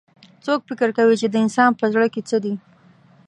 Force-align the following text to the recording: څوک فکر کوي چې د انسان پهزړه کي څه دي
څوک 0.45 0.59
فکر 0.69 0.89
کوي 0.97 1.15
چې 1.21 1.27
د 1.29 1.35
انسان 1.45 1.69
پهزړه 1.79 2.07
کي 2.13 2.21
څه 2.29 2.37
دي 2.43 2.53